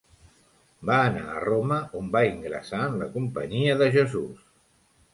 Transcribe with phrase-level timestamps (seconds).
[0.89, 4.47] Va anar a Roma on va ingressar en la Companyia de Jesús.